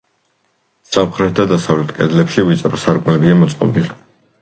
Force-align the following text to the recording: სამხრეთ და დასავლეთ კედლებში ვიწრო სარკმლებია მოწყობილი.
სამხრეთ 0.91 1.35
და 1.41 1.45
დასავლეთ 1.53 1.95
კედლებში 2.01 2.49
ვიწრო 2.51 2.83
სარკმლებია 2.89 3.41
მოწყობილი. 3.47 3.97